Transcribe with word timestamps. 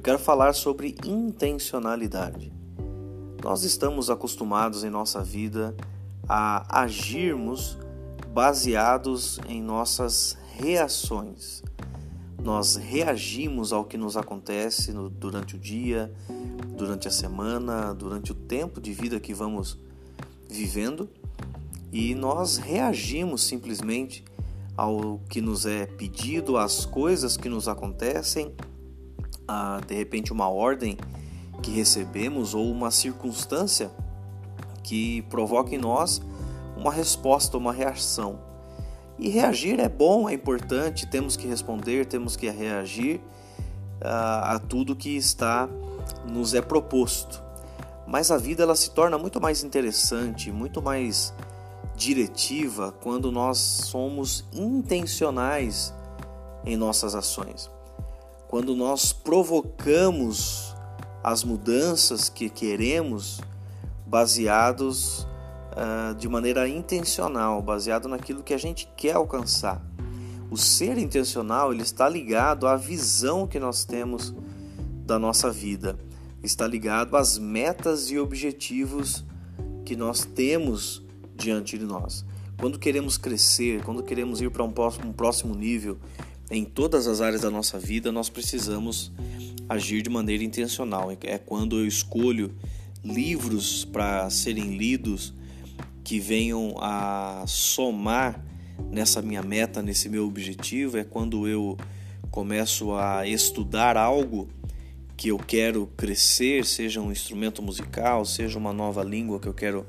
eu 0.00 0.02
quero 0.02 0.18
falar 0.18 0.54
sobre 0.54 0.96
intencionalidade. 1.04 2.50
Nós 3.44 3.64
estamos 3.64 4.08
acostumados 4.08 4.82
em 4.82 4.88
nossa 4.88 5.22
vida 5.22 5.76
a 6.26 6.80
agirmos 6.80 7.76
baseados 8.32 9.38
em 9.46 9.60
nossas 9.60 10.38
reações. 10.54 11.62
Nós 12.42 12.76
reagimos 12.76 13.74
ao 13.74 13.84
que 13.84 13.98
nos 13.98 14.16
acontece 14.16 14.90
no, 14.90 15.10
durante 15.10 15.56
o 15.56 15.58
dia, 15.58 16.10
durante 16.78 17.06
a 17.06 17.10
semana, 17.10 17.92
durante 17.92 18.32
o 18.32 18.34
tempo 18.34 18.80
de 18.80 18.94
vida 18.94 19.20
que 19.20 19.34
vamos 19.34 19.78
vivendo 20.48 21.10
e 21.92 22.14
nós 22.14 22.56
reagimos 22.56 23.42
simplesmente 23.42 24.24
ao 24.74 25.20
que 25.28 25.42
nos 25.42 25.66
é 25.66 25.84
pedido, 25.84 26.56
às 26.56 26.86
coisas 26.86 27.36
que 27.36 27.50
nos 27.50 27.68
acontecem, 27.68 28.54
a 29.50 29.80
de 29.86 29.94
repente 29.94 30.32
uma 30.32 30.48
ordem 30.48 30.96
que 31.60 31.72
recebemos 31.72 32.54
ou 32.54 32.70
uma 32.70 32.90
circunstância 32.90 33.90
que 34.82 35.22
provoca 35.22 35.74
em 35.74 35.78
nós 35.78 36.22
uma 36.76 36.92
resposta, 36.92 37.56
uma 37.56 37.72
reação. 37.72 38.38
E 39.18 39.28
reagir 39.28 39.78
é 39.80 39.88
bom, 39.88 40.28
é 40.28 40.34
importante, 40.34 41.06
temos 41.06 41.36
que 41.36 41.46
responder, 41.46 42.06
temos 42.06 42.36
que 42.36 42.48
reagir 42.48 43.20
a, 44.00 44.54
a 44.54 44.58
tudo 44.58 44.96
que 44.96 45.16
está 45.16 45.68
nos 46.26 46.54
é 46.54 46.62
proposto. 46.62 47.42
Mas 48.06 48.30
a 48.30 48.38
vida 48.38 48.62
ela 48.62 48.74
se 48.74 48.90
torna 48.92 49.18
muito 49.18 49.40
mais 49.40 49.62
interessante, 49.62 50.50
muito 50.50 50.80
mais 50.80 51.34
diretiva 51.94 52.92
quando 53.02 53.30
nós 53.30 53.58
somos 53.58 54.44
intencionais 54.52 55.92
em 56.64 56.76
nossas 56.76 57.14
ações. 57.14 57.70
Quando 58.50 58.74
nós 58.74 59.12
provocamos 59.12 60.74
as 61.22 61.44
mudanças 61.44 62.28
que 62.28 62.50
queremos 62.50 63.40
baseados 64.04 65.20
uh, 65.70 66.16
de 66.16 66.28
maneira 66.28 66.68
intencional, 66.68 67.62
baseado 67.62 68.08
naquilo 68.08 68.42
que 68.42 68.52
a 68.52 68.58
gente 68.58 68.88
quer 68.96 69.14
alcançar. 69.14 69.80
O 70.50 70.56
ser 70.56 70.98
intencional 70.98 71.72
ele 71.72 71.82
está 71.82 72.08
ligado 72.08 72.66
à 72.66 72.74
visão 72.74 73.46
que 73.46 73.60
nós 73.60 73.84
temos 73.84 74.34
da 75.06 75.16
nossa 75.16 75.48
vida, 75.52 75.96
está 76.42 76.66
ligado 76.66 77.16
às 77.16 77.38
metas 77.38 78.10
e 78.10 78.18
objetivos 78.18 79.24
que 79.84 79.94
nós 79.94 80.24
temos 80.24 81.06
diante 81.36 81.78
de 81.78 81.84
nós. 81.84 82.24
Quando 82.58 82.80
queremos 82.80 83.16
crescer, 83.16 83.84
quando 83.84 84.02
queremos 84.02 84.42
ir 84.42 84.50
para 84.50 84.64
um 84.64 84.72
próximo, 84.72 85.10
um 85.10 85.12
próximo 85.12 85.54
nível 85.54 86.00
em 86.50 86.64
todas 86.64 87.06
as 87.06 87.20
áreas 87.20 87.42
da 87.42 87.50
nossa 87.50 87.78
vida, 87.78 88.10
nós 88.10 88.28
precisamos 88.28 89.12
agir 89.68 90.02
de 90.02 90.10
maneira 90.10 90.42
intencional. 90.42 91.16
É 91.22 91.38
quando 91.38 91.78
eu 91.78 91.86
escolho 91.86 92.52
livros 93.04 93.84
para 93.84 94.28
serem 94.30 94.76
lidos 94.76 95.32
que 96.02 96.18
venham 96.18 96.74
a 96.80 97.44
somar 97.46 98.44
nessa 98.90 99.22
minha 99.22 99.42
meta, 99.42 99.80
nesse 99.80 100.08
meu 100.08 100.26
objetivo, 100.26 100.98
é 100.98 101.04
quando 101.04 101.46
eu 101.46 101.76
começo 102.30 102.94
a 102.94 103.26
estudar 103.26 103.96
algo 103.96 104.48
que 105.16 105.28
eu 105.28 105.38
quero 105.38 105.86
crescer, 105.96 106.64
seja 106.64 107.00
um 107.00 107.12
instrumento 107.12 107.62
musical, 107.62 108.24
seja 108.24 108.58
uma 108.58 108.72
nova 108.72 109.04
língua 109.04 109.38
que 109.38 109.46
eu 109.46 109.54
quero 109.54 109.86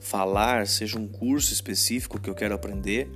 falar, 0.00 0.66
seja 0.66 0.98
um 0.98 1.08
curso 1.08 1.52
específico 1.52 2.20
que 2.20 2.28
eu 2.28 2.34
quero 2.34 2.54
aprender, 2.54 3.08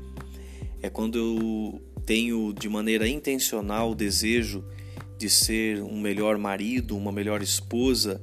é 0.80 0.88
quando 0.88 1.18
eu 1.18 1.82
tenho 2.08 2.54
de 2.54 2.70
maneira 2.70 3.06
intencional 3.06 3.90
o 3.90 3.94
desejo 3.94 4.64
de 5.18 5.28
ser 5.28 5.82
um 5.82 6.00
melhor 6.00 6.38
marido, 6.38 6.96
uma 6.96 7.12
melhor 7.12 7.42
esposa, 7.42 8.18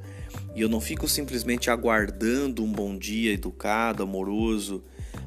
e 0.56 0.62
eu 0.62 0.68
não 0.68 0.81
fico 0.81 1.07
simplesmente 1.07 1.69
aguardando 1.69 2.63
um 2.63 2.72
bom 2.72 2.97
dia 2.97 3.31
educado, 3.31 4.01
amoroso, 4.01 4.84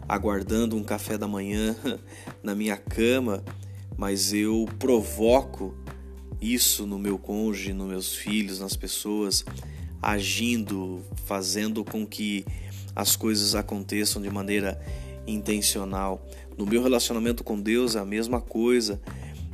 aguardando 0.08 0.76
um 0.76 0.82
café 0.82 1.16
da 1.16 1.28
manhã 1.28 1.76
na 2.42 2.52
minha 2.52 2.76
cama, 2.76 3.44
mas 3.96 4.32
eu 4.32 4.68
provoco 4.76 5.72
isso 6.40 6.84
no 6.84 6.98
meu 6.98 7.16
cônjuge, 7.16 7.72
nos 7.72 7.86
meus 7.86 8.12
filhos, 8.16 8.58
nas 8.58 8.74
pessoas, 8.74 9.44
agindo, 10.02 11.04
fazendo 11.26 11.84
com 11.84 12.04
que 12.04 12.44
as 12.96 13.14
coisas 13.14 13.54
aconteçam 13.54 14.20
de 14.20 14.28
maneira 14.28 14.84
intencional. 15.28 16.26
No 16.56 16.66
meu 16.66 16.82
relacionamento 16.82 17.44
com 17.44 17.60
Deus 17.60 17.94
é 17.94 17.98
a 17.98 18.04
mesma 18.04 18.40
coisa. 18.40 19.00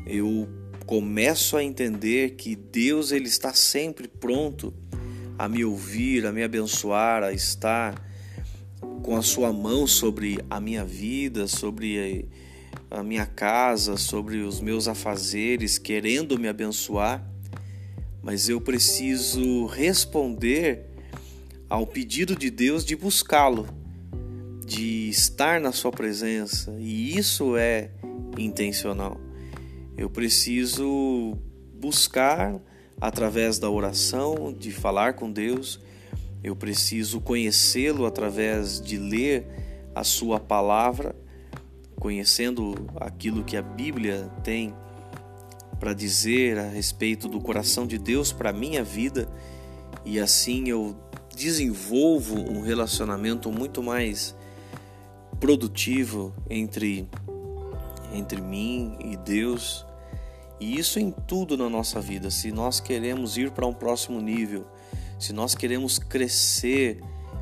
Eu 0.06 0.48
começo 0.86 1.56
a 1.56 1.64
entender 1.64 2.36
que 2.36 2.54
Deus 2.54 3.10
ele 3.12 3.28
está 3.28 3.52
sempre 3.52 4.06
pronto 4.06 4.72
a 5.38 5.48
me 5.48 5.64
ouvir, 5.64 6.26
a 6.26 6.32
me 6.32 6.42
abençoar, 6.42 7.22
a 7.22 7.32
estar 7.32 8.00
com 9.02 9.16
a 9.16 9.22
sua 9.22 9.52
mão 9.52 9.86
sobre 9.86 10.38
a 10.48 10.60
minha 10.60 10.84
vida, 10.84 11.46
sobre 11.46 12.28
a 12.90 13.02
minha 13.02 13.26
casa, 13.26 13.96
sobre 13.96 14.38
os 14.38 14.60
meus 14.60 14.86
afazeres, 14.86 15.78
querendo 15.78 16.38
me 16.38 16.48
abençoar. 16.48 17.22
Mas 18.22 18.48
eu 18.48 18.60
preciso 18.60 19.66
responder 19.66 20.86
ao 21.68 21.86
pedido 21.86 22.36
de 22.36 22.50
Deus 22.50 22.84
de 22.84 22.94
buscá-lo, 22.94 23.66
de 24.64 25.08
estar 25.08 25.60
na 25.60 25.72
sua 25.72 25.90
presença, 25.90 26.74
e 26.78 27.16
isso 27.16 27.56
é 27.56 27.90
intencional. 28.38 29.20
Eu 29.96 30.10
preciso 30.10 31.36
buscar 31.74 32.60
através 33.00 33.58
da 33.58 33.68
oração, 33.68 34.52
de 34.52 34.72
falar 34.72 35.14
com 35.14 35.30
Deus, 35.30 35.80
eu 36.42 36.54
preciso 36.54 37.20
conhecê-lo 37.20 38.06
através 38.06 38.80
de 38.80 38.98
ler 38.98 39.46
a 39.94 40.04
sua 40.04 40.40
palavra, 40.40 41.14
conhecendo 41.96 42.74
aquilo 42.96 43.44
que 43.44 43.56
a 43.56 43.62
Bíblia 43.62 44.30
tem 44.42 44.74
para 45.78 45.94
dizer 45.94 46.58
a 46.58 46.68
respeito 46.68 47.28
do 47.28 47.40
coração 47.40 47.86
de 47.86 47.98
Deus 47.98 48.32
para 48.32 48.52
minha 48.52 48.82
vida, 48.82 49.28
e 50.04 50.18
assim 50.18 50.68
eu 50.68 50.96
desenvolvo 51.34 52.36
um 52.36 52.60
relacionamento 52.60 53.50
muito 53.50 53.82
mais 53.82 54.34
produtivo 55.44 56.32
entre 56.48 57.06
entre 58.14 58.40
mim 58.40 58.96
e 58.98 59.14
Deus. 59.14 59.84
E 60.58 60.78
isso 60.78 60.98
em 60.98 61.10
tudo 61.10 61.54
na 61.54 61.68
nossa 61.68 62.00
vida. 62.00 62.30
Se 62.30 62.50
nós 62.50 62.80
queremos 62.80 63.36
ir 63.36 63.50
para 63.50 63.66
um 63.66 63.74
próximo 63.74 64.22
nível, 64.22 64.66
se 65.18 65.34
nós 65.34 65.54
queremos 65.54 65.98
crescer 65.98 66.98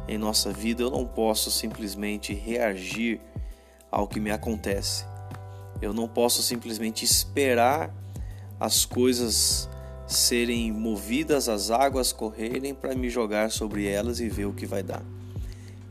em 0.09 0.19
nossa 0.19 0.51
vida, 0.51 0.83
eu 0.83 0.91
não 0.91 1.07
posso 1.07 1.49
simplesmente 1.49 2.35
reagir 2.35 3.21
ao 3.89 4.09
que 4.09 4.19
me 4.19 4.33
acontece. 4.33 5.05
Eu 5.81 5.93
não 5.93 6.09
posso 6.09 6.43
simplesmente 6.43 7.05
esperar 7.05 7.95
as 8.59 8.85
coisas 8.85 9.69
serem 10.09 10.73
movidas 10.73 11.49
as 11.49 11.71
águas 11.71 12.12
correrem 12.12 12.75
para 12.75 12.97
me 12.97 13.09
jogar 13.09 13.53
sobre 13.53 13.87
elas 13.87 14.19
e 14.19 14.29
ver 14.29 14.47
o 14.47 14.53
que 14.53 14.67
vai 14.67 14.83
dar. 14.83 15.05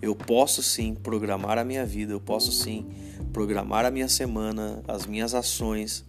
Eu 0.01 0.15
posso 0.15 0.63
sim 0.63 0.95
programar 0.95 1.57
a 1.57 1.63
minha 1.63 1.85
vida, 1.85 2.11
eu 2.11 2.19
posso 2.19 2.51
sim 2.51 2.87
programar 3.31 3.85
a 3.85 3.91
minha 3.91 4.09
semana, 4.09 4.81
as 4.87 5.05
minhas 5.05 5.35
ações, 5.35 6.03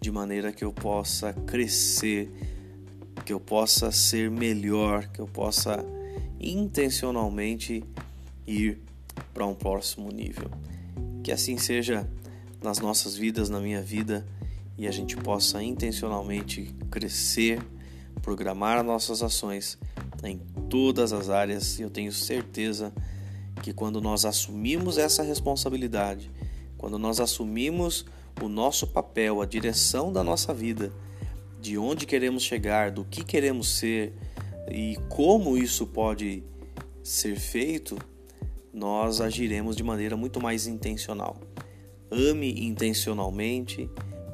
de 0.00 0.10
maneira 0.10 0.52
que 0.52 0.64
eu 0.64 0.72
possa 0.72 1.32
crescer, 1.32 2.30
que 3.24 3.32
eu 3.32 3.38
possa 3.38 3.92
ser 3.92 4.30
melhor, 4.30 5.06
que 5.08 5.20
eu 5.20 5.26
possa 5.26 5.84
intencionalmente 6.40 7.84
ir 8.46 8.80
para 9.32 9.46
um 9.46 9.54
próximo 9.54 10.10
nível. 10.10 10.50
Que 11.22 11.30
assim 11.30 11.58
seja 11.58 12.08
nas 12.62 12.78
nossas 12.78 13.16
vidas, 13.16 13.48
na 13.48 13.60
minha 13.60 13.82
vida 13.82 14.26
e 14.76 14.86
a 14.86 14.90
gente 14.90 15.16
possa 15.16 15.62
intencionalmente 15.62 16.74
crescer, 16.90 17.60
programar 18.22 18.82
nossas 18.82 19.22
ações 19.22 19.78
em 20.22 20.38
todas 20.68 21.12
as 21.12 21.28
áreas. 21.28 21.78
Eu 21.80 21.90
tenho 21.90 22.12
certeza 22.12 22.92
que 23.58 23.72
quando 23.72 24.00
nós 24.00 24.24
assumimos 24.24 24.98
essa 24.98 25.22
responsabilidade, 25.22 26.30
quando 26.76 26.98
nós 26.98 27.20
assumimos 27.20 28.06
o 28.42 28.48
nosso 28.48 28.86
papel, 28.86 29.42
a 29.42 29.46
direção 29.46 30.12
da 30.12 30.22
nossa 30.22 30.54
vida, 30.54 30.92
de 31.60 31.76
onde 31.76 32.06
queremos 32.06 32.42
chegar, 32.42 32.90
do 32.90 33.04
que 33.04 33.24
queremos 33.24 33.68
ser 33.68 34.14
e 34.70 34.96
como 35.08 35.58
isso 35.58 35.86
pode 35.86 36.42
ser 37.02 37.36
feito, 37.36 37.98
nós 38.72 39.20
agiremos 39.20 39.74
de 39.76 39.82
maneira 39.82 40.16
muito 40.16 40.40
mais 40.40 40.66
intencional. 40.66 41.36
Ame 42.10 42.64
intencionalmente 42.64 43.90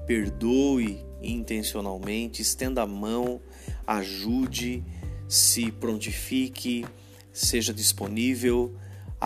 perdoe 0.06 1.05
intencionalmente, 1.23 2.43
estenda 2.43 2.82
a 2.82 2.87
mão, 2.87 3.41
ajude, 3.87 4.85
se 5.26 5.71
prontifique, 5.73 6.85
seja 7.32 7.73
disponível, 7.73 8.75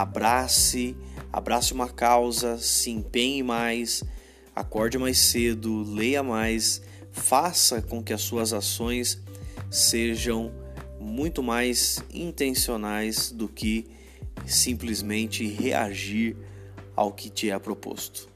abrace, 0.01 0.97
abrace 1.33 1.73
uma 1.73 1.89
causa, 1.89 2.57
se 2.59 2.89
empenhe 2.89 3.43
mais, 3.43 4.05
acorde 4.55 4.97
mais 4.97 5.19
cedo, 5.19 5.83
leia 5.83 6.23
mais, 6.23 6.81
faça 7.11 7.83
com 7.83 8.01
que 8.01 8.13
as 8.13 8.21
suas 8.21 8.53
ações 8.53 9.21
sejam 9.69 10.53
muito 11.01 11.43
mais 11.43 11.99
intencionais 12.15 13.33
do 13.33 13.49
que 13.49 13.89
simplesmente 14.47 15.45
reagir 15.45 16.37
ao 16.95 17.11
que 17.11 17.29
te 17.29 17.51
é 17.51 17.59
proposto. 17.59 18.29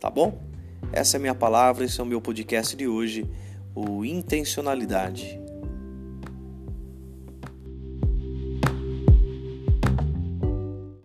Tá 0.00 0.08
bom? 0.08 0.42
Essa 0.90 1.16
é 1.16 1.18
a 1.18 1.20
minha 1.20 1.34
palavra, 1.34 1.84
esse 1.84 2.00
é 2.00 2.02
o 2.02 2.06
meu 2.06 2.20
podcast 2.20 2.74
de 2.74 2.88
hoje, 2.88 3.28
o 3.74 4.06
intencionalidade. 4.06 5.43